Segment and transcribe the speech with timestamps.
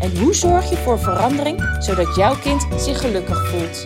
[0.00, 3.84] En hoe zorg je voor verandering zodat jouw kind zich gelukkig voelt?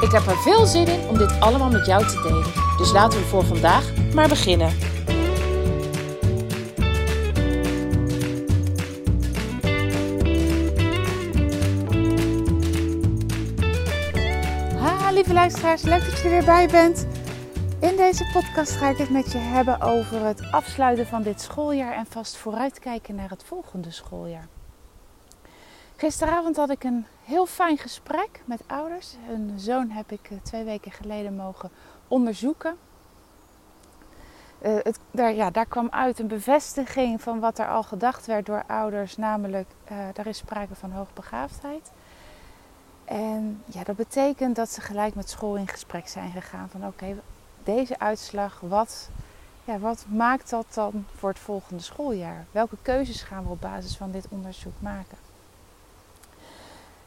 [0.00, 2.52] Ik heb er veel zin in om dit allemaal met jou te delen.
[2.78, 4.72] Dus laten we voor vandaag maar beginnen.
[14.78, 17.06] Ha, lieve luisteraars, leuk dat je er weer bij bent.
[17.80, 21.92] In deze podcast ga ik het met je hebben over het afsluiten van dit schooljaar
[21.92, 24.48] en vast vooruitkijken naar het volgende schooljaar.
[25.96, 29.16] Gisteravond had ik een heel fijn gesprek met ouders.
[29.26, 31.70] Hun zoon heb ik eh, twee weken geleden mogen
[32.08, 32.76] onderzoeken.
[34.62, 38.46] Uh, het, daar, ja, daar kwam uit een bevestiging van wat er al gedacht werd
[38.46, 41.90] door ouders, namelijk uh, er is sprake van hoogbegaafdheid.
[43.04, 47.16] En ja, dat betekent dat ze gelijk met school in gesprek zijn gegaan van oké,
[47.64, 49.10] deze uitslag, wat,
[49.64, 52.44] ja, wat maakt dat dan voor het volgende schooljaar?
[52.50, 55.23] Welke keuzes gaan we op basis van dit onderzoek maken?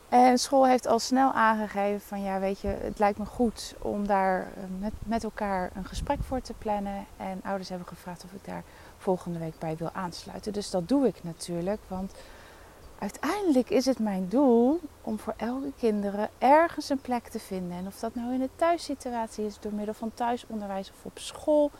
[0.09, 4.07] En school heeft al snel aangegeven van ja, weet je, het lijkt me goed om
[4.07, 7.05] daar eh, met, met elkaar een gesprek voor te plannen.
[7.17, 8.63] En ouders hebben gevraagd of ik daar
[8.97, 10.53] volgende week bij wil aansluiten.
[10.53, 12.13] Dus dat doe ik natuurlijk, want
[12.99, 17.77] uiteindelijk is het mijn doel om voor elke kinderen ergens een plek te vinden.
[17.77, 21.71] En of dat nou in de thuissituatie is, door middel van thuisonderwijs of op school,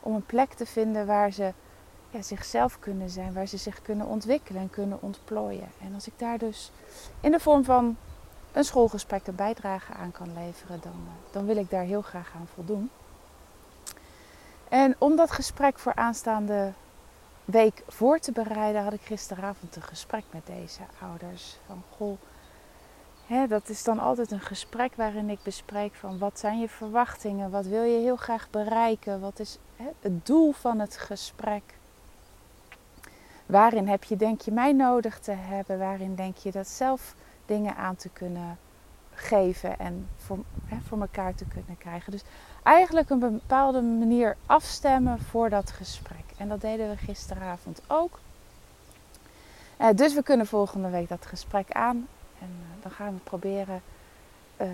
[0.00, 1.52] om een plek te vinden waar ze
[2.22, 5.68] zichzelf kunnen zijn, waar ze zich kunnen ontwikkelen en kunnen ontplooien.
[5.80, 6.70] En als ik daar dus
[7.20, 7.96] in de vorm van
[8.52, 12.32] een schoolgesprek een bijdrage aan kan leveren, dan, eh, dan wil ik daar heel graag
[12.36, 12.90] aan voldoen.
[14.68, 16.72] En om dat gesprek voor aanstaande
[17.44, 21.58] week voor te bereiden, had ik gisteravond een gesprek met deze ouders.
[21.66, 22.18] Van goh,
[23.26, 27.50] hè, dat is dan altijd een gesprek waarin ik bespreek van wat zijn je verwachtingen,
[27.50, 31.62] wat wil je heel graag bereiken, wat is hè, het doel van het gesprek.
[33.46, 35.78] Waarin heb je, denk je, mij nodig te hebben?
[35.78, 37.14] Waarin denk je dat zelf
[37.46, 38.58] dingen aan te kunnen
[39.14, 42.12] geven en voor, hè, voor elkaar te kunnen krijgen?
[42.12, 42.22] Dus
[42.62, 46.24] eigenlijk een bepaalde manier afstemmen voor dat gesprek.
[46.36, 48.18] En dat deden we gisteravond ook.
[49.80, 52.08] Uh, dus we kunnen volgende week dat gesprek aan.
[52.40, 53.82] En uh, dan gaan we proberen
[54.60, 54.66] uh,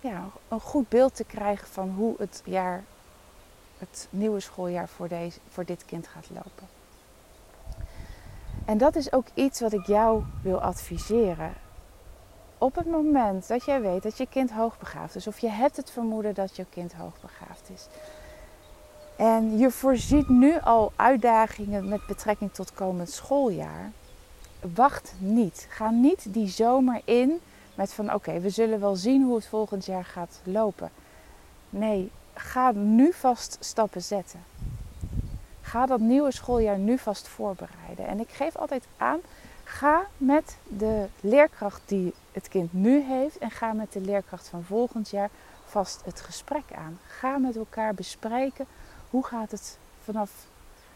[0.00, 2.84] ja, een goed beeld te krijgen van hoe het jaar,
[3.78, 6.68] het nieuwe schooljaar voor, deze, voor dit kind gaat lopen.
[8.66, 11.52] En dat is ook iets wat ik jou wil adviseren.
[12.58, 15.90] Op het moment dat jij weet dat je kind hoogbegaafd is, of je hebt het
[15.90, 17.88] vermoeden dat je kind hoogbegaafd is,
[19.16, 23.90] en je voorziet nu al uitdagingen met betrekking tot komend schooljaar,
[24.74, 25.66] wacht niet.
[25.70, 27.40] Ga niet die zomer in
[27.74, 30.90] met van oké, we zullen wel zien hoe het volgend jaar gaat lopen.
[31.70, 34.44] Nee, ga nu vast stappen zetten.
[35.66, 38.06] Ga dat nieuwe schooljaar nu vast voorbereiden.
[38.06, 39.20] En ik geef altijd aan,
[39.64, 44.62] ga met de leerkracht die het kind nu heeft en ga met de leerkracht van
[44.62, 45.30] volgend jaar
[45.64, 46.98] vast het gesprek aan.
[47.06, 48.66] Ga met elkaar bespreken
[49.10, 50.30] hoe gaat het vanaf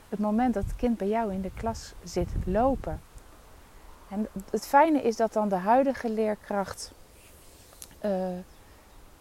[0.08, 3.00] het moment dat het kind bij jou in de klas zit lopen.
[4.08, 6.92] En het fijne is dat dan de huidige leerkracht
[8.04, 8.38] uh,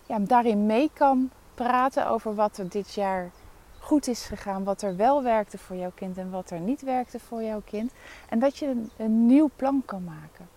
[0.05, 3.29] ja, daarin mee kan praten over wat er dit jaar
[3.79, 7.19] goed is gegaan, wat er wel werkte voor jouw kind en wat er niet werkte
[7.19, 7.91] voor jouw kind.
[8.29, 10.49] En dat je een, nieuw plan kan maken.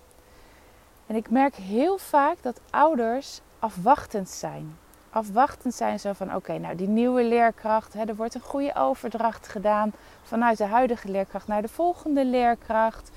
[1.06, 4.76] En ik merk heel vaak dat ouders afwachtend zijn.
[5.10, 9.48] Afwachtend zijn zo van oké, nou die nieuwe leerkracht, hè, er wordt een goede overdracht
[9.48, 13.10] gedaan vanuit de huidige leerkracht naar de volgende leerkracht.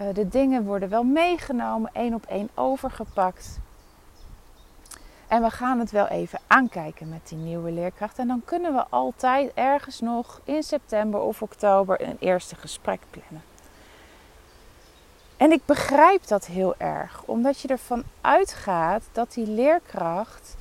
[0.00, 3.58] Uh, de dingen worden wel meegenomen, één op één overgepakt.
[5.30, 8.18] En we gaan het wel even aankijken met die nieuwe leerkracht.
[8.18, 13.42] En dan kunnen we altijd ergens nog in september of oktober een eerste gesprek plannen.
[15.36, 20.56] En ik begrijp dat heel erg, omdat je ervan uitgaat dat die leerkracht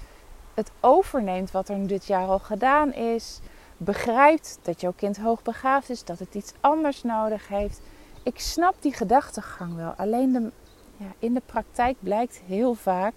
[0.54, 3.40] het overneemt wat er dit jaar al gedaan is.
[3.78, 7.82] Begrijpt dat jouw kind hoogbegaafd is, dat het iets anders nodig heeft.
[8.24, 9.94] Ik snap die gedachtegang wel.
[9.98, 10.52] Alleen de,
[10.98, 13.14] ja, in de praktijk blijkt heel vaak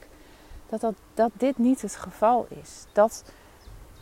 [0.81, 2.87] dat, dat, dit niet het geval is.
[2.93, 3.25] Dat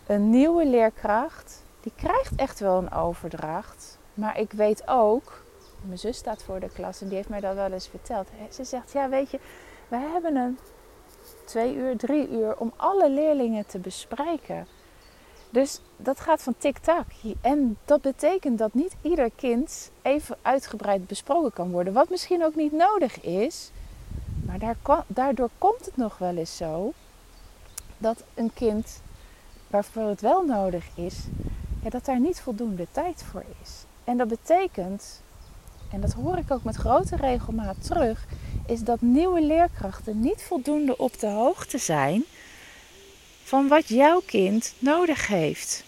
[0.06, 3.98] een nieuwe leerkracht, die krijgt echt wel een overdracht.
[4.14, 5.42] Maar ik weet ook,
[5.82, 8.28] mijn zus staat voor de klas en die heeft mij dat wel eens verteld.
[8.50, 9.40] Ze zegt, ja weet je,
[9.88, 10.58] we hebben een
[11.44, 14.66] twee uur, drie uur om alle leerlingen te bespreken.
[15.50, 17.06] Dus dat gaat van tik-tak.
[17.40, 21.92] En dat betekent dat niet ieder kind even uitgebreid besproken kan worden.
[21.92, 23.70] Wat misschien ook niet nodig is.
[24.60, 26.92] Maar daardoor komt het nog wel eens zo
[27.98, 29.00] dat een kind
[29.66, 31.16] waarvoor het wel nodig is,
[31.82, 33.70] dat daar niet voldoende tijd voor is.
[34.04, 35.22] En dat betekent,
[35.90, 38.26] en dat hoor ik ook met grote regelmaat terug,
[38.66, 42.24] is dat nieuwe leerkrachten niet voldoende op de hoogte zijn
[43.42, 45.84] van wat jouw kind nodig heeft.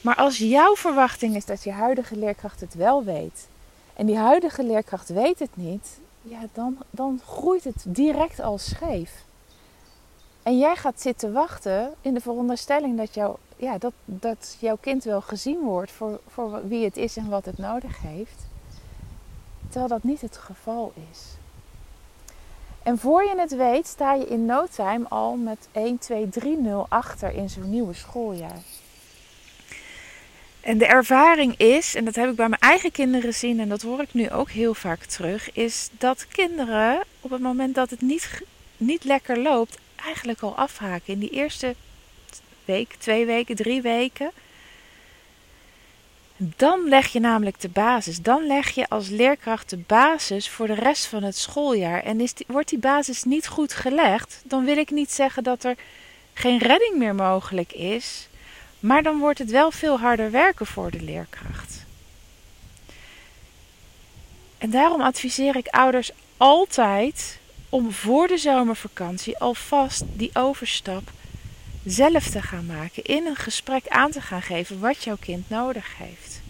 [0.00, 3.48] Maar als jouw verwachting is dat je huidige leerkracht het wel weet
[3.94, 5.98] en die huidige leerkracht weet het niet,
[6.28, 9.24] ja, dan, dan groeit het direct al scheef.
[10.42, 15.04] En jij gaat zitten wachten in de veronderstelling dat, jou, ja, dat, dat jouw kind
[15.04, 18.46] wel gezien wordt voor, voor wie het is en wat het nodig heeft.
[19.62, 21.36] Terwijl dat niet het geval is.
[22.82, 26.56] En voor je het weet sta je in no time al met 1, 2, 3,
[26.56, 28.60] 0 achter in zo'n nieuwe schooljaar.
[30.68, 33.82] En de ervaring is, en dat heb ik bij mijn eigen kinderen gezien en dat
[33.82, 38.00] hoor ik nu ook heel vaak terug, is dat kinderen op het moment dat het
[38.00, 38.42] niet,
[38.76, 41.12] niet lekker loopt, eigenlijk al afhaken.
[41.12, 41.74] In die eerste
[42.64, 44.30] week, twee weken, drie weken.
[46.36, 48.22] Dan leg je namelijk de basis.
[48.22, 52.02] Dan leg je als leerkracht de basis voor de rest van het schooljaar.
[52.02, 55.76] En is wordt die basis niet goed gelegd, dan wil ik niet zeggen dat er
[56.32, 58.27] geen redding meer mogelijk is.
[58.80, 61.84] Maar dan wordt het wel veel harder werken voor de leerkracht.
[64.58, 67.38] En daarom adviseer ik ouders altijd
[67.68, 71.10] om voor de zomervakantie alvast die overstap
[71.84, 73.04] zelf te gaan maken.
[73.04, 76.40] In een gesprek aan te gaan geven wat jouw kind nodig heeft.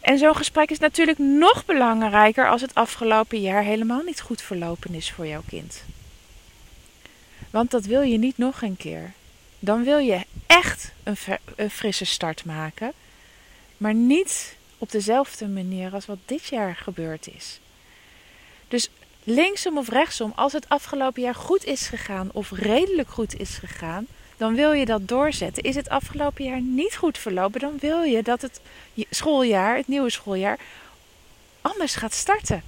[0.00, 4.94] En zo'n gesprek is natuurlijk nog belangrijker als het afgelopen jaar helemaal niet goed verlopen
[4.94, 5.82] is voor jouw kind.
[7.50, 9.12] Want dat wil je niet nog een keer.
[9.64, 12.92] Dan wil je echt een, frisse start maken,
[13.76, 17.60] maar niet op dezelfde manier als wat dit jaar gebeurd is.
[18.68, 18.90] Dus
[19.24, 24.06] linksom of rechtsom, als het afgelopen jaar goed is gegaan of redelijk goed is gegaan,
[24.36, 25.62] dan wil je dat doorzetten.
[25.62, 28.60] Is het afgelopen jaar niet goed verlopen, dan wil je dat het
[29.10, 30.58] schooljaar, het nieuwe schooljaar,
[31.60, 32.62] anders gaat starten.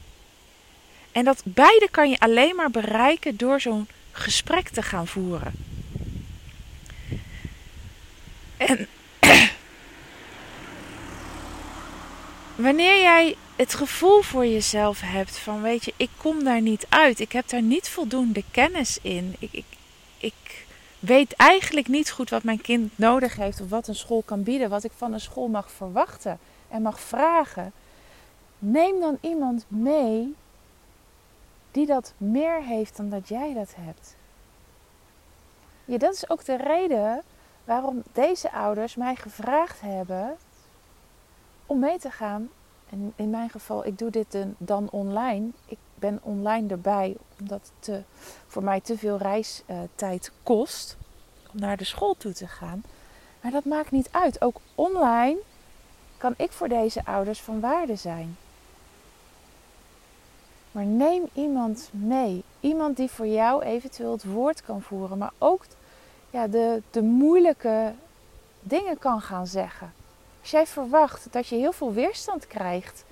[1.12, 5.73] En dat beide kan je alleen maar bereiken door zo'n gesprek te gaan voeren.
[8.56, 8.86] En
[12.66, 17.20] wanneer jij het gevoel voor jezelf hebt van weet je, ik kom daar niet uit.
[17.20, 19.36] Ik heb daar niet voldoende kennis in.
[19.38, 19.64] Ik, ik,
[20.18, 20.66] ik
[20.98, 24.70] weet eigenlijk niet goed wat mijn kind nodig heeft of wat een school kan bieden,
[24.70, 27.72] wat ik van een school mag verwachten en mag vragen.
[28.58, 30.34] Neem dan iemand mee
[31.70, 34.14] die dat meer heeft dan dat jij dat hebt.
[35.84, 37.22] Ja, dat is ook de reden
[37.64, 40.36] waarom deze ouders mij gevraagd hebben
[41.66, 42.50] om mee te gaan
[42.94, 45.48] en in mijn geval, ik doe dit dan online.
[45.66, 48.04] Ik ben online erbij omdat het
[48.46, 50.96] voor mij te veel reistijd kost
[51.52, 52.82] om naar de school toe te gaan.
[53.40, 54.42] Maar dat maakt niet uit.
[54.42, 55.38] Ook online
[56.16, 58.36] kan ik voor deze ouders van waarde zijn.
[60.72, 62.44] Maar neem iemand mee.
[62.60, 65.64] Iemand die voor jou eventueel het woord kan voeren, maar ook
[66.34, 67.92] ja, de, de moeilijke
[68.60, 69.92] dingen kan gaan zeggen.
[70.40, 73.04] Als jij verwacht dat je heel veel weerstand krijgt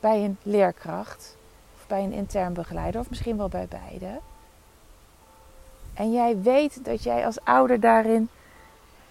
[0.00, 1.36] bij een leerkracht
[1.76, 4.20] of bij een intern begeleider of misschien wel bij beide.
[5.94, 8.28] En jij weet dat jij als ouder daarin,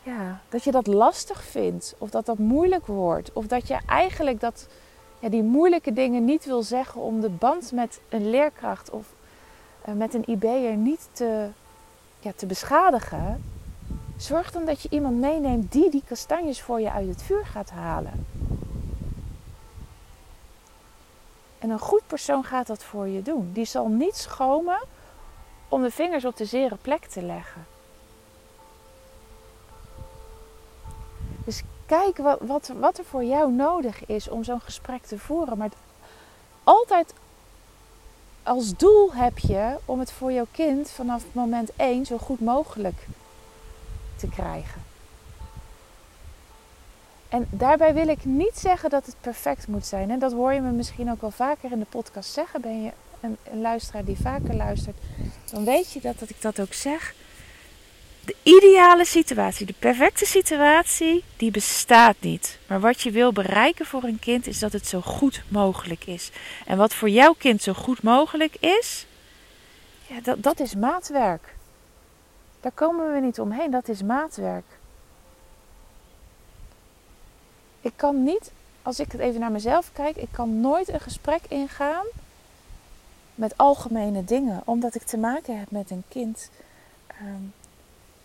[0.03, 4.39] ja, dat je dat lastig vindt of dat dat moeilijk wordt of dat je eigenlijk
[4.39, 4.67] dat,
[5.19, 9.13] ja, die moeilijke dingen niet wil zeggen om de band met een leerkracht of
[9.87, 11.49] uh, met een IB'er niet te,
[12.19, 13.57] ja, te beschadigen
[14.19, 17.69] Zorg dan dat je iemand meeneemt die die kastanjes voor je uit het vuur gaat
[17.69, 18.25] halen.
[21.59, 23.51] En een goed persoon gaat dat voor je doen.
[23.53, 24.79] Die zal niet schomen
[25.67, 27.65] om de vingers op de zere plek te leggen.
[31.45, 35.57] Dus kijk wat, wat, wat er voor jou nodig is om zo'n gesprek te voeren.
[35.57, 35.69] Maar
[36.63, 37.13] altijd
[38.43, 42.97] als doel heb je om het voor jouw kind vanaf moment 1 zo goed mogelijk
[42.97, 43.28] te
[44.27, 44.81] krijgen.
[47.29, 50.11] En daarbij wil ik niet zeggen dat het perfect moet zijn.
[50.11, 52.61] En dat hoor je me misschien ook wel vaker in de podcast zeggen.
[52.61, 54.97] Ben je een, een luisteraar die vaker luistert,
[55.51, 57.13] dan weet je dat, dat ik dat ook zeg.
[58.25, 62.59] De ideale situatie, de perfecte situatie, die bestaat niet.
[62.67, 66.31] Maar wat je wil bereiken voor een kind is dat het zo goed mogelijk is.
[66.65, 69.05] En wat voor jouw kind zo goed mogelijk is,
[70.07, 71.55] Ja, dat, dat is maatwerk.
[72.61, 73.71] Daar komen we niet omheen.
[73.71, 74.65] Dat is maatwerk.
[77.81, 78.51] Ik kan niet,
[78.81, 82.05] als ik het even naar mezelf kijk, ik kan nooit een gesprek ingaan
[83.35, 86.49] met algemene dingen, omdat ik te maken heb met een kind.
[87.07, 87.41] Ehm,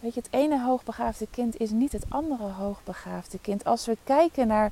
[0.00, 3.64] weet je, het ene hoogbegaafde kind is niet het andere hoogbegaafde kind.
[3.64, 4.71] Als we kijken naar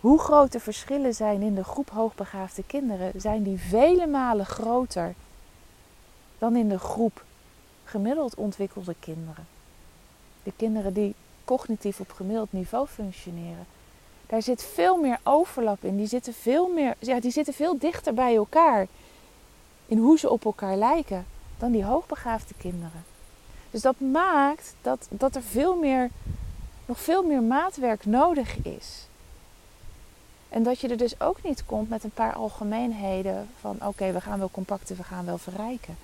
[0.00, 5.14] hoe groot de verschillen zijn in de groep hoogbegaafde kinderen, zijn die vele malen groter
[6.38, 7.24] dan in de groep
[7.92, 9.46] gemiddeld ontwikkelde kinderen.
[10.42, 13.66] De kinderen die cognitief op gemiddeld niveau functioneren.
[14.26, 15.96] Daar zit veel meer overlap in.
[15.96, 18.86] Die zitten veel, meer, ja, die zitten veel dichter bij elkaar
[19.86, 21.26] in hoe ze op elkaar lijken
[21.58, 23.04] dan die hoogbegaafde kinderen.
[23.70, 26.10] Dus dat maakt dat, dat er veel meer,
[26.86, 29.06] nog veel meer maatwerk nodig is.
[30.48, 34.20] En dat je er dus ook niet komt met een paar algemeenheden van oké, we
[34.20, 35.96] gaan wel compacten, we gaan wel verrijken.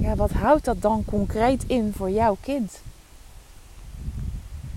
[0.00, 2.80] Ja, wat houdt dat dan concreet in voor jouw kind?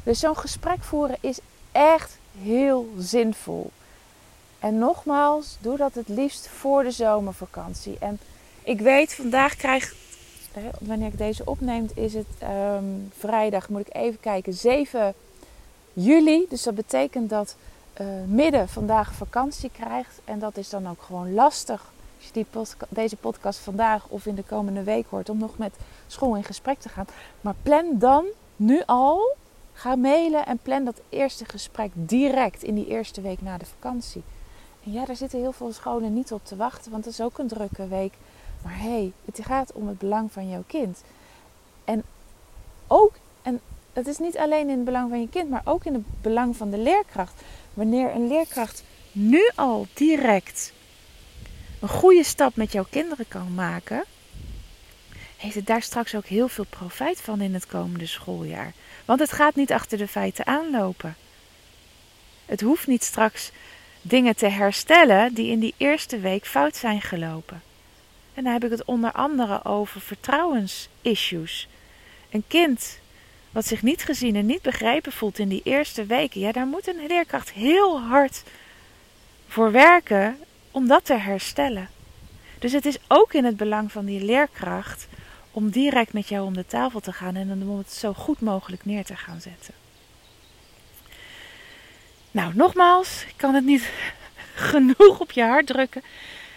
[0.04, 1.40] Dus zo'n gesprek voeren is
[1.72, 3.72] echt heel zinvol.
[4.60, 7.98] En nogmaals, doe dat het liefst voor de zomervakantie.
[8.00, 8.20] En
[8.64, 9.94] ik weet, vandaag krijg
[10.80, 12.86] wanneer ik deze opneem, is het ehm,
[13.18, 15.14] vrijdag, moet ik even kijken, 7
[15.94, 16.46] juli.
[16.50, 17.56] Dus dat betekent dat
[18.02, 20.20] uh, midden vandaag vakantie krijgt.
[20.26, 24.36] En dat is dan ook gewoon lastig als je die deze podcast vandaag of in
[24.36, 25.76] de komende week hoort, om nog met
[26.08, 27.08] school in gesprek te gaan.
[27.42, 28.26] Maar plan dan
[28.56, 29.36] nu al,
[29.74, 34.24] ga mailen en plan dat eerste gesprek direct in die eerste week na de vakantie.
[34.84, 37.38] En ja, daar zitten heel veel scholen niet op te wachten, want het is ook
[37.38, 38.14] een drukke week.
[38.64, 41.04] Maar hé, hey, het gaat om het belang van jouw kind.
[41.84, 42.04] En
[42.88, 43.60] ook, en
[43.94, 46.56] het is niet alleen in het belang van je kind, maar ook in het belang
[46.56, 47.42] van de leerkracht.
[47.74, 50.74] Wanneer een leerkracht nu al direct
[51.82, 54.04] een goede stap met jouw kinderen kan maken,
[55.38, 58.74] heeft het daar straks ook heel veel profijt van in het komende schooljaar.
[59.06, 61.16] Want het gaat niet achter de feiten aanlopen.
[62.46, 63.52] Het hoeft niet straks
[64.02, 67.62] dingen te herstellen die in die eerste week fout zijn gelopen.
[68.34, 71.68] En dan heb ik het onder andere over vertrouwensissues.
[72.30, 73.00] Een kind
[73.52, 76.88] wat zich niet gezien en niet begrepen voelt in die eerste weken, ja, daar moet
[76.88, 78.44] een leerkracht heel hard
[79.48, 80.38] voor werken
[80.72, 81.90] om dat te herstellen.
[82.60, 85.08] Dus het is ook in het belang van die leerkracht
[85.52, 88.86] om direct met jou om de tafel te gaan en om het zo goed mogelijk
[88.86, 89.74] neer te gaan zetten.
[92.32, 93.90] Nou, nogmaals, ik kan het niet
[94.72, 96.04] genoeg op je hart drukken.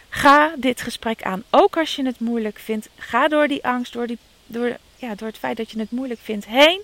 [0.09, 1.43] Ga dit gesprek aan.
[1.51, 2.89] Ook als je het moeilijk vindt.
[2.97, 6.21] Ga door die angst, door, die, door, ja, door het feit dat je het moeilijk
[6.21, 6.83] vindt heen.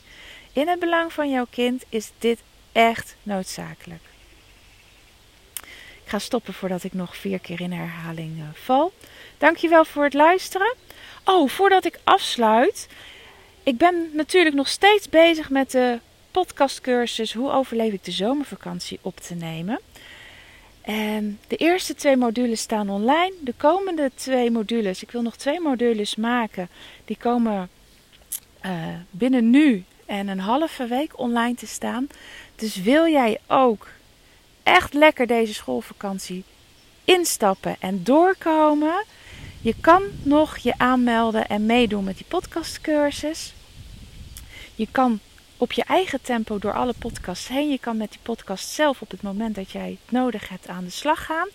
[0.53, 2.39] In het belang van jouw kind is dit
[2.73, 4.10] echt noodzakelijk.
[6.11, 8.93] Ga stoppen voordat ik nog vier keer in herhaling uh, val.
[9.39, 10.75] Dankjewel voor het luisteren.
[11.25, 12.89] Oh, voordat ik afsluit.
[13.63, 15.99] Ik ben natuurlijk nog steeds bezig met de
[16.31, 19.81] podcastcursus Hoe overleef ik de zomervakantie op te nemen.
[20.81, 23.33] En de eerste twee modules staan online.
[23.41, 26.69] De komende twee modules, ik wil nog twee modules maken,
[27.05, 27.69] die komen
[28.67, 28.73] uh,
[29.11, 32.09] binnen nu en een halve week online te staan.
[32.57, 33.87] Dus wil jij ook
[34.71, 36.45] echt lekker deze schoolvakantie
[37.05, 39.05] instappen en doorkomen?
[39.61, 43.55] Je kan nog je aanmelden en meedoen met die podcastcursus.
[44.75, 45.21] Je kan
[45.57, 47.71] op je eigen tempo door alle podcasts heen.
[47.71, 50.85] Je kan met die podcast zelf op het moment dat jij het nodig hebt aan
[50.85, 51.49] de slag gaan.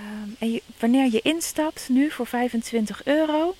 [0.00, 3.54] Um, en wanneer je instapt nu voor 25 euro,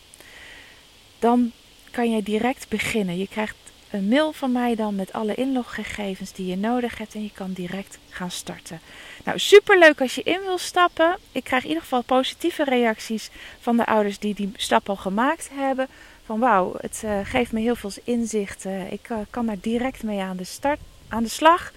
[1.18, 1.52] dan
[1.90, 3.18] kan je direct beginnen.
[3.18, 3.56] Je krijgt
[3.90, 7.52] een mail van mij dan met alle inloggegevens die je nodig hebt en je kan
[7.52, 8.80] direct gaan starten.
[9.24, 11.16] Nou, super leuk als je in wil stappen.
[11.32, 13.30] Ik krijg in ieder geval positieve reacties
[13.60, 15.88] van de ouders die die stap al gemaakt hebben
[16.24, 18.64] van wauw, het uh, geeft me heel veel inzicht.
[18.90, 20.78] Ik uh, kan daar direct mee aan de, start,
[21.08, 21.72] aan de slag.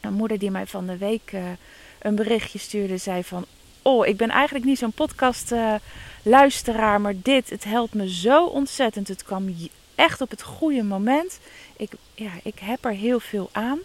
[0.00, 1.32] Een moeder die mij van de week
[1.98, 3.44] een berichtje stuurde, zei van...
[3.82, 5.54] Oh, ik ben eigenlijk niet zo'n podcast
[6.22, 9.08] luisteraar, maar dit, het helpt me zo ontzettend.
[9.08, 9.54] Het kwam
[10.00, 11.38] echt op het goede moment.
[11.76, 13.78] Ik, ja, ik heb er heel veel aan.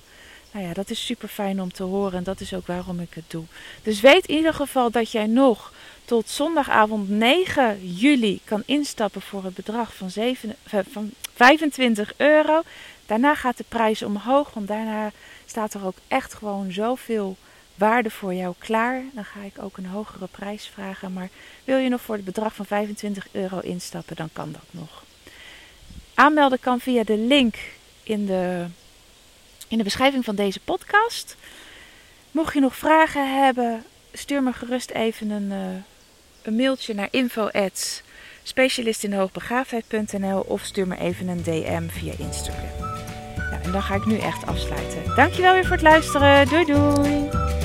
[0.51, 3.13] Nou ja, dat is super fijn om te horen en dat is ook waarom ik
[3.13, 3.43] het doe.
[3.83, 5.73] Dus weet in ieder geval dat jij nog
[6.05, 12.61] tot zondagavond 9 juli kan instappen voor het bedrag van, 7, eh, van 25 euro.
[13.05, 15.11] Daarna gaat de prijs omhoog, want daarna
[15.45, 17.35] staat er ook echt gewoon zoveel
[17.75, 19.01] waarde voor jou klaar.
[19.13, 21.13] Dan ga ik ook een hogere prijs vragen.
[21.13, 21.29] Maar
[21.63, 25.03] wil je nog voor het bedrag van 25 euro instappen, dan kan dat nog.
[26.15, 27.55] Aanmelden kan via de link
[28.03, 28.65] in de,
[29.67, 31.35] in de beschrijving van deze podcast.
[32.31, 35.75] Mocht je nog vragen hebben, stuur me gerust even een, uh,
[36.41, 37.49] een mailtje naar info
[38.43, 42.93] specialistinhoogbegaafdheid.nl of stuur me even een DM via Instagram.
[43.37, 45.15] Nou, en dan ga ik nu echt afsluiten.
[45.15, 46.47] Dankjewel weer voor het luisteren.
[46.47, 47.64] Doei doei!